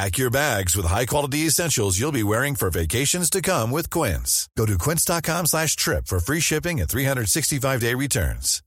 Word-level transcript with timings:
Pack 0.00 0.12
your 0.22 0.32
bags 0.42 0.72
with 0.76 0.86
high-quality 0.94 1.40
essentials 1.50 1.98
you'll 1.98 2.20
be 2.22 2.28
wearing 2.32 2.54
for 2.60 2.68
vacations 2.80 3.28
to 3.34 3.40
come 3.50 3.68
with 3.76 3.86
Quince. 3.96 4.32
Go 4.58 4.64
to 4.70 4.76
quince.com 4.84 5.44
slash 5.52 5.72
trip 5.84 6.02
for 6.10 6.18
free 6.28 6.40
shipping 6.40 6.76
and 6.80 6.88
365-day 6.88 7.94
returns. 8.04 8.62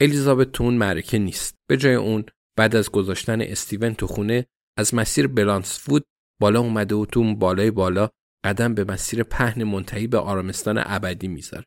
الیزابت 0.00 0.52
تو 0.52 0.64
اون 0.64 0.74
معرکه 0.74 1.18
نیست. 1.18 1.54
به 1.68 1.76
جای 1.76 1.94
اون 1.94 2.24
بعد 2.58 2.76
از 2.76 2.90
گذاشتن 2.90 3.40
استیون 3.40 3.94
تو 3.94 4.06
خونه 4.06 4.46
از 4.78 4.94
مسیر 4.94 5.26
بلانسفود 5.26 6.04
بالا 6.40 6.60
اومده 6.60 6.94
و 6.94 7.06
تو 7.06 7.20
اون 7.20 7.38
بالای 7.38 7.70
بالا 7.70 8.08
قدم 8.44 8.74
به 8.74 8.84
مسیر 8.84 9.22
پهن 9.22 9.64
منتهی 9.64 10.06
به 10.06 10.18
آرامستان 10.18 10.82
ابدی 10.86 11.28
می‌ذاره. 11.28 11.64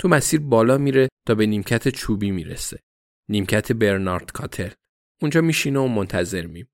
تو 0.00 0.08
مسیر 0.08 0.40
بالا 0.40 0.78
میره 0.78 1.08
تا 1.28 1.34
به 1.34 1.46
نیمکت 1.46 1.88
چوبی 1.88 2.30
می‌رسه. 2.30 2.78
نیمکت 3.28 3.72
برنارد 3.72 4.32
کاتل. 4.32 4.70
اونجا 5.22 5.40
میشینه 5.40 5.78
و 5.78 5.86
منتظر 5.88 6.46
میمونه. 6.46 6.70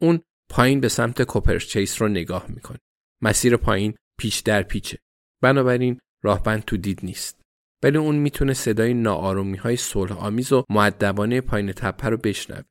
اون 0.00 0.20
پایین 0.50 0.80
به 0.80 0.88
سمت 0.88 1.22
کوپرچیس 1.22 2.02
رو 2.02 2.08
نگاه 2.08 2.46
می‌کنه. 2.48 2.78
مسیر 3.22 3.56
پایین 3.56 3.94
پیچ 4.18 4.44
در 4.44 4.62
پیچه. 4.62 4.98
بنابراین 5.42 6.00
راهبند 6.24 6.64
تو 6.64 6.76
دید 6.76 7.00
نیست. 7.02 7.40
ولی 7.82 7.98
اون 7.98 8.16
می‌تونه 8.16 8.54
صدای 8.54 8.94
ناآرومی 8.94 9.56
های 9.56 9.76
صلح 9.76 10.12
آمیز 10.12 10.52
و 10.52 10.64
معدبانه 10.70 11.40
پایین 11.40 11.72
تپه 11.72 12.08
رو 12.08 12.16
بشنوه. 12.16 12.62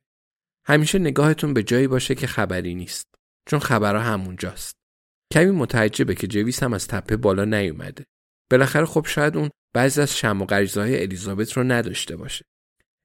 همیشه 0.66 0.98
نگاهتون 0.98 1.54
به 1.54 1.62
جایی 1.62 1.86
باشه 1.86 2.14
که 2.14 2.26
خبری 2.26 2.74
نیست. 2.74 3.14
چون 3.48 3.58
خبرها 3.58 4.02
همونجاست. 4.02 4.76
کمی 5.32 5.50
متعجبه 5.50 6.14
که 6.14 6.26
جویس 6.26 6.62
هم 6.62 6.72
از 6.72 6.88
تپه 6.88 7.16
بالا 7.16 7.44
نیومده. 7.44 8.04
بالاخره 8.50 8.86
خب 8.86 9.06
شاید 9.06 9.36
اون 9.36 9.50
بعضی 9.74 10.00
از 10.00 10.16
شم 10.16 10.42
و 10.42 10.46
الیزابت 10.78 11.52
رو 11.52 11.64
نداشته 11.64 12.16
باشه. 12.16 12.44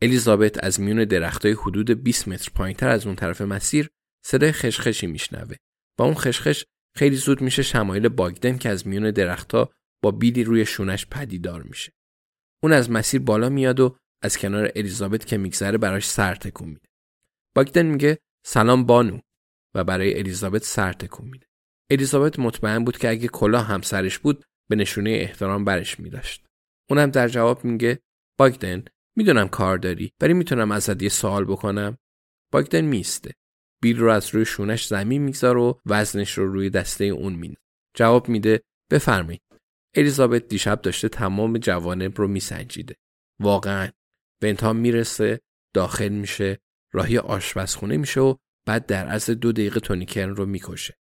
الیزابت 0.01 0.63
از 0.63 0.79
میون 0.79 1.05
درختای 1.05 1.51
حدود 1.51 2.03
20 2.03 2.27
متر 2.27 2.51
پایینتر 2.55 2.89
از 2.89 3.05
اون 3.05 3.15
طرف 3.15 3.41
مسیر 3.41 3.89
صدای 4.25 4.51
خشخشی 4.51 5.07
میشنوه 5.07 5.55
و 5.99 6.03
اون 6.03 6.13
خشخش 6.13 6.65
خیلی 6.95 7.15
زود 7.15 7.41
میشه 7.41 7.63
شمایل 7.63 8.09
باگدن 8.09 8.57
که 8.57 8.69
از 8.69 8.87
میون 8.87 9.11
درختها 9.11 9.71
با 10.03 10.11
بیلی 10.11 10.43
روی 10.43 10.65
شونش 10.65 11.05
پدیدار 11.05 11.63
میشه. 11.63 11.91
اون 12.63 12.73
از 12.73 12.91
مسیر 12.91 13.21
بالا 13.21 13.49
میاد 13.49 13.79
و 13.79 13.97
از 14.23 14.37
کنار 14.37 14.71
الیزابت 14.75 15.25
که 15.25 15.37
میگذره 15.37 15.77
براش 15.77 16.07
سر 16.07 16.35
تکون 16.35 16.69
میده. 16.69 16.89
باگدن 17.55 17.85
میگه 17.85 18.19
سلام 18.45 18.85
بانو 18.85 19.19
و 19.75 19.83
برای 19.83 20.19
الیزابت 20.19 20.63
سر 20.63 20.93
تکون 20.93 21.29
میده. 21.29 21.47
الیزابت 21.91 22.39
مطمئن 22.39 22.83
بود 22.83 22.97
که 22.97 23.09
اگه 23.09 23.27
کلاه 23.27 23.65
هم 23.65 23.81
سرش 23.81 24.19
بود 24.19 24.43
به 24.69 24.75
نشونه 24.75 25.09
احترام 25.09 25.65
برش 25.65 25.99
میداشت. 25.99 26.45
اونم 26.89 27.09
در 27.09 27.27
جواب 27.27 27.65
میگه 27.65 27.99
باگدن 28.39 28.83
می‌دونم 29.21 29.47
کار 29.47 29.77
داری 29.77 30.11
ولی 30.21 30.33
می‌تونم 30.33 30.71
ازت 30.71 31.03
یه 31.03 31.09
سوال 31.09 31.45
بکنم. 31.45 31.97
باگدن 32.51 32.81
میسته. 32.81 33.31
بیل 33.81 33.99
رو 33.99 34.11
از 34.11 34.35
روی 34.35 34.45
شونش 34.45 34.87
زمین 34.87 35.21
میگذار 35.21 35.57
و 35.57 35.81
وزنش 35.85 36.37
رو 36.37 36.53
روی 36.53 36.69
دسته 36.69 37.05
اون 37.05 37.33
مینه. 37.33 37.57
جواب 37.95 38.29
میده 38.29 38.61
بفرمایید. 38.91 39.41
الیزابت 39.95 40.47
دیشب 40.47 40.81
داشته 40.81 41.09
تمام 41.09 41.57
جوانب 41.57 42.17
رو 42.17 42.27
میسنجیده. 42.27 42.95
واقعا. 43.39 43.89
بنتام 44.41 44.75
می‌رسه 44.75 45.41
داخل 45.73 46.09
میشه 46.09 46.59
راهی 46.93 47.17
آشپزخونه 47.17 47.97
میشه 47.97 48.21
و 48.21 48.35
بعد 48.65 48.85
در 48.85 49.07
عرض 49.07 49.29
دو 49.29 49.51
دقیقه 49.51 49.79
تونیکرن 49.79 50.35
رو 50.35 50.45
می‌کشه. 50.45 50.97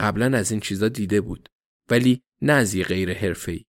قبلا 0.00 0.38
از 0.38 0.50
این 0.50 0.60
چیزا 0.60 0.88
دیده 0.88 1.20
بود 1.20 1.48
ولی 1.90 2.22
نه 2.42 2.52
از 2.52 2.74
یه 2.74 2.84
غیر 2.84 3.14
حرفه‌ای. 3.14 3.64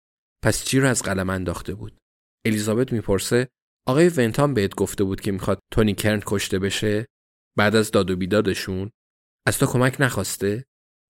پس 0.42 0.64
چی 0.64 0.80
رو 0.80 0.88
از 0.88 1.02
قلم 1.02 1.30
انداخته 1.30 1.74
بود؟ 1.74 1.98
الیزابت 2.44 2.92
می‌پرسه 2.92 3.48
آقای 3.86 4.08
ونتام 4.08 4.54
بهت 4.54 4.74
گفته 4.74 5.04
بود 5.04 5.20
که 5.20 5.32
می‌خواد 5.32 5.58
تونی 5.72 5.94
کرن 5.94 6.22
کشته 6.26 6.58
بشه؟ 6.58 7.06
بعد 7.56 7.76
از 7.76 7.90
داد 7.90 8.10
و 8.10 8.16
بیدادشون؟ 8.16 8.90
از 9.46 9.58
تو 9.58 9.66
کمک 9.66 9.96
نخواسته؟ 10.00 10.64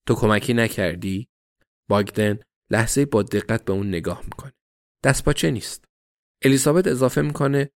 تو 0.08 0.14
کمکی 0.14 0.54
نکردی؟ 0.54 1.28
باگدن 1.88 2.38
لحظه 2.70 3.06
با 3.06 3.22
دقت 3.22 3.64
به 3.64 3.72
اون 3.72 3.88
نگاه 3.88 4.24
می‌کنه. 4.24 4.52
دست 5.04 5.24
پاچه 5.24 5.50
نیست؟ 5.50 5.84
الیزابت 6.44 6.86
اضافه 6.86 7.22
می‌کنه 7.22 7.70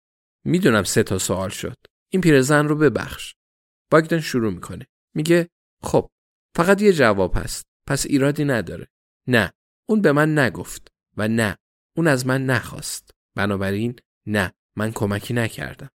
می‌دونم 0.45 0.83
سه 0.83 1.03
تا 1.03 1.19
سوال 1.19 1.49
شد. 1.49 1.77
این 2.13 2.23
پیرزن 2.23 2.69
رو 2.69 2.77
ببخش. 2.77 3.35
باگدن 3.91 4.21
شروع 4.21 4.53
می‌کنه. 4.53 4.87
میگه 5.15 5.49
خب 5.83 6.11
فقط 6.57 6.83
یه 6.83 6.93
جواب 6.93 7.37
هست. 7.37 7.67
پس 7.89 8.07
ایرادی 8.07 8.45
نداره. 8.45 8.89
نه. 9.29 9.53
اون 9.89 10.03
به 10.03 10.13
من 10.13 10.39
نگفت. 10.39 10.89
و 11.17 11.29
نه. 11.29 11.57
اون 11.97 12.07
از 12.07 12.27
من 12.27 12.47
نخواست. 12.47 13.11
بنابراین 13.37 13.97
نه. 14.27 14.53
من 14.77 14.93
کمکی 14.93 15.35
نکردم. 15.35 15.91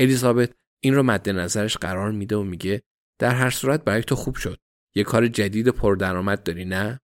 الیزابت 0.00 0.52
این 0.80 0.94
رو 0.94 1.02
مد 1.02 1.28
نظرش 1.30 1.76
قرار 1.76 2.12
میده 2.12 2.36
و 2.36 2.42
میگه 2.42 2.82
در 3.18 3.34
هر 3.34 3.50
صورت 3.50 3.84
برای 3.84 4.02
تو 4.02 4.16
خوب 4.16 4.36
شد. 4.36 4.60
یه 4.94 5.04
کار 5.04 5.28
جدید 5.28 5.68
پردرآمد 5.68 6.42
داری 6.42 6.64
نه؟ 6.64 7.00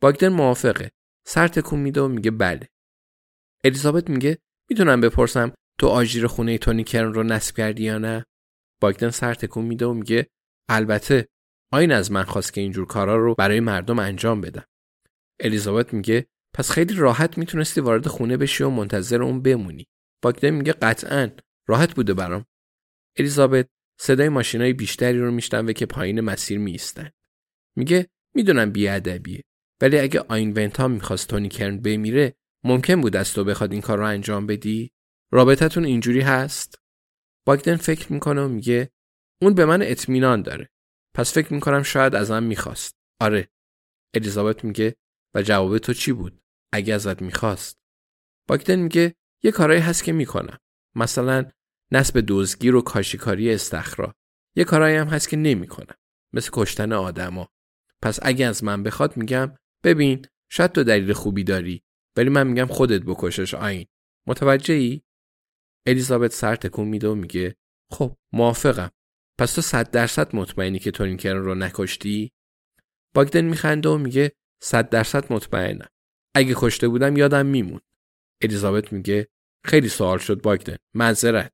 باگدن 0.00 0.28
موافقه. 0.28 0.90
سر 1.26 1.48
تکون 1.48 1.80
میده 1.80 2.00
و 2.00 2.08
میگه 2.08 2.30
بله. 2.30 2.68
الیزابت 3.64 4.10
میگه 4.10 4.38
می‌تونم 4.70 5.00
بپرسم 5.00 5.52
تو 5.78 5.86
آژیر 5.86 6.26
خونه 6.26 6.58
تونی 6.58 6.84
کرن 6.84 7.12
رو 7.12 7.22
نصب 7.22 7.56
کردی 7.56 7.84
یا 7.84 7.98
نه؟ 7.98 8.26
باگدن 8.80 9.10
سر 9.10 9.34
تکون 9.34 9.64
میده 9.64 9.86
و 9.86 9.92
میگه 9.92 10.26
البته. 10.68 11.28
آین 11.72 11.92
از 11.92 12.12
من 12.12 12.22
خواست 12.22 12.52
که 12.52 12.60
اینجور 12.60 12.86
کارا 12.86 13.16
رو 13.16 13.34
برای 13.34 13.60
مردم 13.60 13.98
انجام 13.98 14.40
بدم. 14.40 14.64
الیزابت 15.40 15.94
میگه 15.94 16.26
پس 16.54 16.70
خیلی 16.70 16.94
راحت 16.94 17.38
می‌تونستی 17.38 17.80
وارد 17.80 18.08
خونه 18.08 18.36
بشی 18.36 18.64
و 18.64 18.70
منتظر 18.70 19.22
اون 19.22 19.42
بمونی. 19.42 19.86
باگدن 20.22 20.50
میگه 20.50 20.72
قطعا 20.72 21.30
راحت 21.68 21.94
بوده 21.94 22.14
برام. 22.14 22.46
الیزابت 23.18 23.68
صدای 24.00 24.28
ماشینای 24.28 24.72
بیشتری 24.72 25.18
رو 25.18 25.30
میشنوه 25.30 25.72
که 25.72 25.86
پایین 25.86 26.20
مسیر 26.20 26.58
میستن 26.58 27.10
میگه 27.76 28.08
می‌دونم 28.34 28.72
بیادبیه 28.72 29.42
ولی 29.82 29.98
اگه 29.98 30.20
آین 30.20 30.52
ونتا 30.52 30.88
می‌خواست 30.88 31.28
تونی 31.28 31.48
کرن 31.48 31.80
بمیره 31.80 32.34
ممکن 32.64 33.00
بود 33.00 33.16
از 33.16 33.34
تو 33.34 33.44
بخواد 33.44 33.72
این 33.72 33.80
کار 33.80 33.98
رو 33.98 34.04
انجام 34.04 34.46
بدی؟ 34.46 34.92
رابطتون 35.32 35.84
اینجوری 35.84 36.20
هست؟ 36.20 36.78
باگدن 37.46 37.76
فکر 37.76 38.12
می‌کنه 38.12 38.40
و 38.42 38.48
میگه 38.48 38.90
اون 39.42 39.54
به 39.54 39.64
من 39.64 39.82
اطمینان 39.82 40.42
داره. 40.42 40.70
پس 41.16 41.34
فکر 41.34 41.54
می‌کنم 41.54 41.82
شاید 41.82 42.14
ازم 42.14 42.42
می‌خواست. 42.42 42.96
آره. 43.20 43.48
الیزابت 44.14 44.64
میگه 44.64 44.96
و 45.34 45.42
جواب 45.42 45.78
تو 45.78 45.92
چی 45.94 46.12
بود؟ 46.12 46.42
اگه 46.72 46.94
ازت 46.94 47.22
می‌خواست. 47.22 47.78
باگدن 48.48 48.76
میگه 48.76 49.14
یه 49.42 49.50
کارایی 49.50 49.80
هست 49.80 50.04
که 50.04 50.12
می‌کنم. 50.12 50.58
مثلا 50.94 51.50
نسب 51.92 52.24
دزگیر 52.28 52.74
و 52.74 52.82
کاشیکاری 52.82 53.54
استخرا. 53.54 54.14
یه 54.56 54.64
کارایی 54.64 54.96
هم 54.96 55.06
هست 55.06 55.28
که 55.28 55.36
نمی‌کنم 55.36 55.94
مثل 56.32 56.50
کشتن 56.52 56.92
آدما. 56.92 57.48
پس 58.02 58.18
اگه 58.22 58.46
از 58.46 58.64
من 58.64 58.82
بخواد 58.82 59.16
میگم 59.16 59.54
ببین 59.84 60.26
شاید 60.50 60.72
تو 60.72 60.84
دلیل 60.84 61.12
خوبی 61.12 61.44
داری 61.44 61.82
ولی 62.16 62.30
من 62.30 62.46
میگم 62.46 62.66
خودت 62.66 63.02
بکشش 63.02 63.54
آین 63.54 63.86
متوجه 64.26 64.74
ای؟ 64.74 65.02
الیزابت 65.86 66.32
سر 66.32 66.56
تکون 66.56 66.88
میده 66.88 67.08
و 67.08 67.14
میگه 67.14 67.56
خب 67.90 68.16
موافقم. 68.32 68.90
پس 69.38 69.54
تو 69.54 69.60
صد 69.60 69.90
درصد 69.90 70.36
مطمئنی 70.36 70.78
که 70.78 70.90
تورینکرن 70.90 71.42
رو 71.42 71.54
نکشتی؟ 71.54 72.32
باگدن 73.14 73.44
میخنده 73.44 73.88
و 73.88 73.98
میگه 73.98 74.32
صد 74.62 74.88
درصد 74.88 75.32
مطمئنم. 75.32 75.88
اگه 76.34 76.54
کشته 76.56 76.88
بودم 76.88 77.16
یادم 77.16 77.46
میمون. 77.46 77.80
الیزابت 78.40 78.92
میگه 78.92 79.28
خیلی 79.64 79.88
سوال 79.88 80.18
شد 80.18 80.42
باگدن 80.42 80.76
معذرت. 80.94 81.52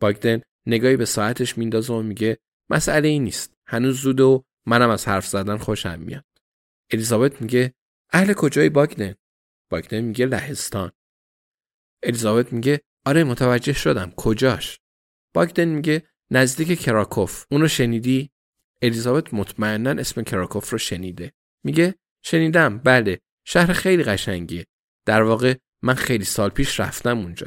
باگدن 0.00 0.40
نگاهی 0.66 0.96
به 0.96 1.04
ساعتش 1.04 1.58
میندازه 1.58 1.92
و 1.92 2.02
میگه 2.02 2.38
مسئله 2.70 3.08
ای 3.08 3.18
نیست. 3.18 3.54
هنوز 3.66 4.00
زود 4.00 4.20
و 4.20 4.44
منم 4.66 4.90
از 4.90 5.08
حرف 5.08 5.26
زدن 5.26 5.56
خوشم 5.56 6.00
میاد. 6.00 6.24
الیزابت 6.90 7.42
میگه 7.42 7.74
اهل 8.12 8.32
کجای 8.32 8.68
باگدن 8.68 9.14
باگدن 9.70 10.00
میگه 10.00 10.26
لهستان. 10.26 10.92
الیزابت 12.02 12.52
میگه 12.52 12.80
آره 13.04 13.24
متوجه 13.24 13.72
شدم. 13.72 14.10
کجاش؟ 14.16 14.80
باگدن 15.34 15.64
میگه 15.64 16.02
نزدیک 16.30 16.80
کراکوف. 16.80 17.44
اونو 17.50 17.68
شنیدی؟ 17.68 18.30
الیزابت 18.82 19.34
مطمئنا 19.34 19.90
اسم 19.90 20.22
کراکوف 20.22 20.70
رو 20.70 20.78
شنیده. 20.78 21.32
میگه 21.64 21.94
شنیدم. 22.22 22.78
بله. 22.78 23.20
شهر 23.44 23.72
خیلی 23.72 24.02
قشنگیه. 24.02 24.66
در 25.06 25.22
واقع 25.22 25.54
من 25.82 25.94
خیلی 25.94 26.24
سال 26.24 26.50
پیش 26.50 26.80
رفتم 26.80 27.18
اونجا 27.18 27.46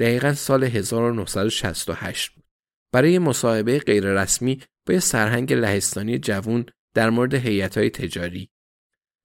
دقیقا 0.00 0.32
سال 0.32 0.64
1968 0.64 2.30
بود 2.30 2.44
برای 2.92 3.18
مصاحبه 3.18 3.78
غیررسمی 3.78 4.60
با 4.86 4.94
یه 4.94 5.00
سرهنگ 5.00 5.52
لهستانی 5.52 6.18
جوون 6.18 6.66
در 6.94 7.10
مورد 7.10 7.34
های 7.34 7.68
تجاری 7.68 8.50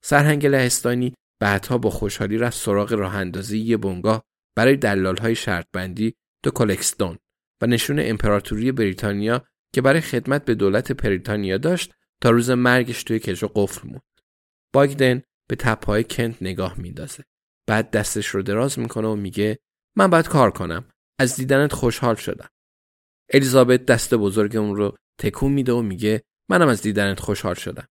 سرهنگ 0.04 0.46
لهستانی 0.46 1.14
بعدها 1.42 1.78
با 1.78 1.90
خوشحالی 1.90 2.38
رفت 2.38 2.58
سراغ 2.58 2.94
راه 2.94 3.16
اندازی 3.16 3.60
یه 3.60 3.78
بنگاه 3.78 4.24
برای 4.58 4.76
دلال 4.76 5.18
های 5.18 5.36
شرط 5.36 5.68
بندی 5.74 6.16
تو 6.44 6.52
کلکستون 6.52 7.18
و 7.62 7.68
نشون 7.68 8.00
امپراتوری 8.00 8.72
بریتانیا 8.72 9.46
که 9.74 9.82
برای 9.82 10.02
خدمت 10.02 10.46
به 10.46 10.56
دولت 10.56 10.92
بریتانیا 10.92 11.58
داشت 11.58 11.94
تا 12.22 12.30
روز 12.30 12.50
مرگش 12.50 13.04
توی 13.04 13.20
کجا 13.20 13.52
قفل 13.56 13.88
موند. 13.88 14.02
باگدن 14.74 15.22
به 15.50 15.56
تپهای 15.56 16.04
کنت 16.04 16.42
نگاه 16.42 16.80
میندازه. 16.80 17.24
بعد 17.68 17.92
دستش 17.92 18.28
رو 18.28 18.42
دراز 18.42 18.80
می‌کنه 18.80 19.08
و 19.08 19.16
میگه 19.16 19.60
من 19.98 20.08
باید 20.08 20.28
کار 20.28 20.52
کنم. 20.52 20.90
از 21.20 21.36
دیدنت 21.36 21.74
خوشحال 21.74 22.16
شدم. 22.16 22.50
الیزابت 23.34 23.86
دست 23.86 24.14
بزرگ 24.14 24.56
اون 24.56 24.76
رو 24.76 24.98
تکون 25.20 25.52
میده 25.52 25.74
و 25.74 25.82
میگه 25.82 26.24
منم 26.50 26.68
از 26.68 26.82
دیدنت 26.82 27.20
خوشحال 27.20 27.56
شدم. 27.56 27.88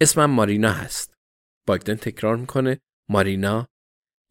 اسمم 0.00 0.30
مارینا 0.30 0.72
هست. 0.72 1.14
باگدن 1.66 1.94
تکرار 1.94 2.36
می‌کنه 2.36 2.80
مارینا 3.10 3.68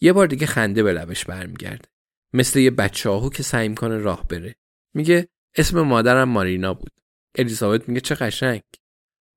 یه 0.01 0.13
بار 0.13 0.27
دیگه 0.27 0.47
خنده 0.47 0.83
به 0.83 0.93
لبش 0.93 1.25
برمیگرده. 1.25 1.89
مثل 2.33 2.59
یه 2.59 2.71
بچه 2.71 3.29
که 3.33 3.43
سعی 3.43 3.69
می‌کنه 3.69 3.97
راه 3.97 4.27
بره. 4.27 4.55
میگه 4.95 5.29
اسم 5.57 5.81
مادرم 5.81 6.29
مارینا 6.29 6.73
بود. 6.73 6.91
الیزابت 7.37 7.89
میگه 7.89 8.01
چه 8.01 8.15
قشنگ. 8.15 8.61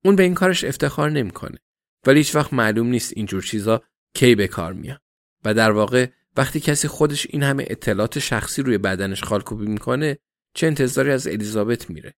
اون 0.04 0.16
به 0.16 0.22
این 0.22 0.34
کارش 0.34 0.64
افتخار 0.64 1.10
نمی‌کنه. 1.10 1.58
ولی 2.06 2.18
هیچ 2.18 2.34
وقت 2.34 2.52
معلوم 2.52 2.86
نیست 2.86 3.12
اینجور 3.16 3.42
چیزا 3.42 3.82
کی 4.16 4.34
به 4.34 4.48
کار 4.48 4.72
میاد. 4.72 5.00
و 5.44 5.54
در 5.54 5.70
واقع 5.70 6.10
وقتی 6.36 6.60
کسی 6.60 6.88
خودش 6.88 7.26
این 7.30 7.42
همه 7.42 7.64
اطلاعات 7.70 8.18
شخصی 8.18 8.62
روی 8.62 8.78
بدنش 8.78 9.24
خالکوبی 9.24 9.66
می‌کنه 9.66 10.18
چه 10.54 10.66
انتظاری 10.66 11.10
از 11.10 11.26
الیزابت 11.26 11.90
میره. 11.90 12.14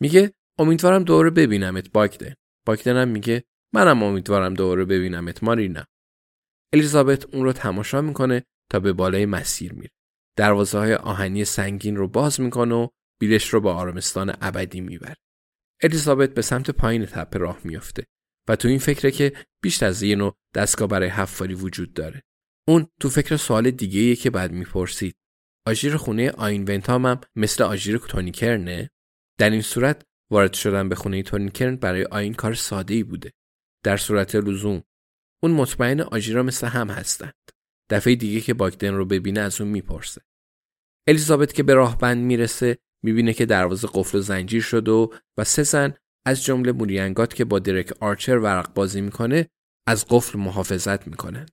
میگه 0.00 0.32
امیدوارم 0.58 1.04
دوره 1.04 1.30
ببینمت 1.30 1.92
باگدن. 1.92 2.34
باگدن 2.66 2.96
هم 2.96 3.08
میگه 3.08 3.44
منم 3.72 4.02
امیدوارم 4.02 4.54
دوره 4.54 4.84
ببینمت 4.84 5.44
مارینا. 5.44 5.84
الیزابت 6.72 7.34
اون 7.34 7.44
رو 7.44 7.52
تماشا 7.52 8.00
می‌کنه 8.00 8.44
تا 8.70 8.80
به 8.80 8.92
بالای 8.92 9.26
مسیر 9.26 9.72
میره. 9.72 9.90
دروازه 10.36 10.78
های 10.78 10.94
آهنی 10.94 11.44
سنگین 11.44 11.96
رو 11.96 12.08
باز 12.08 12.40
می‌کنه 12.40 12.74
و 12.74 12.88
بیلش 13.20 13.48
رو 13.48 13.60
با 13.60 13.74
آرامستان 13.74 14.34
ابدی 14.40 14.80
می‌بره. 14.80 15.16
الیزابت 15.82 16.34
به 16.34 16.42
سمت 16.42 16.70
پایین 16.70 17.06
تپه 17.06 17.38
راه 17.38 17.60
میافته 17.64 18.06
و 18.48 18.56
تو 18.56 18.68
این 18.68 18.78
فکره 18.78 19.10
که 19.10 19.32
بیشتر 19.62 19.86
از 19.86 20.02
یه 20.02 20.16
نوع 20.16 20.36
دستگاه 20.54 20.88
برای 20.88 21.08
حفاری 21.08 21.54
وجود 21.54 21.94
داره. 21.94 22.22
اون 22.68 22.86
تو 23.00 23.10
فکر 23.10 23.36
سوال 23.36 23.70
دیگه 23.70 24.16
که 24.16 24.30
بعد 24.30 24.52
می‌پرسید. 24.52 25.16
آژیر 25.66 25.96
خونه 25.96 26.30
آین 26.30 26.62
ونتام 26.62 27.06
هم 27.06 27.20
مثل 27.36 27.64
آژیر 27.64 27.98
تونیکرنه؟ 27.98 28.90
در 29.38 29.50
این 29.50 29.62
صورت 29.62 30.02
وارد 30.32 30.52
شدن 30.52 30.88
به 30.88 30.94
خونه 30.94 31.22
تونیکرن 31.22 31.76
برای 31.76 32.04
آین 32.04 32.34
کار 32.34 32.54
ساده 32.54 32.94
ای 32.94 33.02
بوده. 33.02 33.32
در 33.84 33.96
صورت 33.96 34.34
لزوم 34.34 34.82
اون 35.42 35.52
مطمئن 35.52 36.00
آژیرا 36.00 36.42
مثل 36.42 36.66
هم 36.66 36.90
هستند. 36.90 37.34
دفعه 37.90 38.14
دیگه 38.14 38.40
که 38.40 38.54
باگدن 38.54 38.94
رو 38.94 39.04
ببینه 39.04 39.40
از 39.40 39.60
اون 39.60 39.70
می‌پرسه. 39.70 40.20
الیزابت 41.08 41.52
که 41.52 41.62
به 41.62 41.74
راه 41.74 41.98
بند 41.98 42.24
می‌رسه 42.24 42.78
می‌بینه 43.04 43.32
که 43.32 43.46
دروازه 43.46 43.88
قفل 43.94 44.18
و 44.18 44.20
زنجیر 44.20 44.62
شده 44.62 44.90
و 44.90 45.08
و 45.38 45.44
سه 45.44 45.62
زن 45.62 45.94
از 46.26 46.44
جمله 46.44 46.72
موریانگات 46.72 47.34
که 47.34 47.44
با 47.44 47.58
درک 47.58 47.92
آرچر 48.00 48.38
ورق 48.38 48.74
بازی 48.74 49.00
می‌کنه 49.00 49.48
از 49.86 50.06
قفل 50.08 50.38
محافظت 50.38 51.06
می‌کنند. 51.06 51.50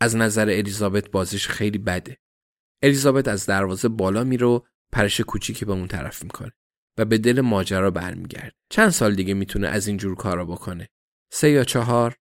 از 0.00 0.16
نظر 0.16 0.50
الیزابت 0.50 1.10
بازیش 1.10 1.48
خیلی 1.48 1.78
بده. 1.78 2.18
الیزابت 2.82 3.28
از 3.28 3.46
دروازه 3.46 3.88
بالا 3.88 4.24
میره 4.24 4.46
و 4.46 4.60
پرش 4.92 5.20
کوچیکی 5.20 5.64
به 5.64 5.72
اون 5.72 5.88
طرف 5.88 6.22
می‌کنه 6.22 6.52
و 6.98 7.04
به 7.04 7.18
دل 7.18 7.40
ماجرا 7.40 7.90
برمیگرده. 7.90 8.52
چند 8.70 8.90
سال 8.90 9.14
دیگه 9.14 9.34
می‌تونه 9.34 9.68
از 9.68 9.86
این 9.86 9.96
جور 9.96 10.14
کارا 10.14 10.44
بکنه. 10.44 10.88
سه 11.32 11.50
یا 11.50 11.64
چهار 11.64 12.16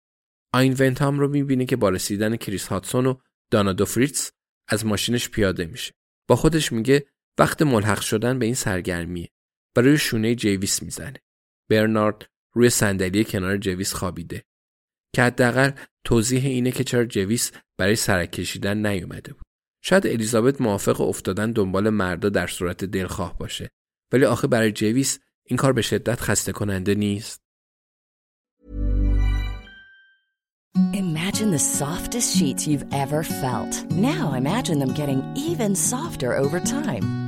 آین 0.53 0.77
ونتام 0.79 1.19
رو 1.19 1.29
می‌بینه 1.29 1.67
که 1.67 1.77
با 1.77 1.89
رسیدن 1.89 2.37
کریس 2.37 2.67
هادسون 2.67 3.07
و 3.07 3.15
دانا 3.51 3.85
فریتاس 3.85 4.31
از 4.69 4.87
ماشینش 4.87 5.29
پیاده 5.29 5.67
میشه. 5.67 5.95
با 6.29 6.37
خودش 6.37 6.73
میگه 6.73 7.07
وقت 7.39 7.63
ملحق 7.63 8.01
شدن 8.01 8.39
به 8.39 8.47
این 8.47 8.55
سرگرمیه 8.55 9.29
و 9.77 9.81
روی 9.81 9.99
شونه 9.99 10.35
جویس 10.35 10.83
می‌زنه. 10.83 11.23
برنارد 11.71 12.31
روی 12.55 12.71
صندلی 12.71 13.25
کنار 13.25 13.57
جویس 13.57 13.95
خوابیده. 13.95 14.45
که 15.13 15.23
حداقل 15.23 15.71
توضیح 16.05 16.45
اینه 16.47 16.71
که 16.71 16.85
چرا 16.85 17.05
جویس 17.05 17.53
برای 17.79 17.97
سرک 17.97 18.33
کشیدن 18.33 18.87
نیومده 18.87 19.33
بود. 19.33 19.43
شاید 19.83 20.07
الیزابت 20.07 20.61
موافق 20.61 21.01
افتادن 21.01 21.53
دنبال 21.53 21.91
مردا 21.91 22.29
در 22.29 22.47
صورت 22.47 22.85
دلخواه 22.85 23.39
باشه. 23.39 23.71
ولی 24.13 24.25
آخه 24.25 24.47
برای 24.47 24.73
جویس 24.73 25.19
این 25.47 25.57
کار 25.57 25.73
به 25.73 25.83
شدت 25.83 26.21
خسته 26.21 26.53
کننده 26.53 26.95
نیست. 26.95 27.43
Imagine 30.95 31.51
the 31.51 31.59
softest 31.59 32.37
sheets 32.37 32.67
you've 32.67 32.87
ever 32.93 33.23
felt. 33.23 33.85
Now 33.91 34.33
imagine 34.33 34.79
them 34.79 34.93
getting 34.95 35.21
even 35.37 35.75
softer 35.75 36.37
over 36.37 36.61
time. 36.61 37.28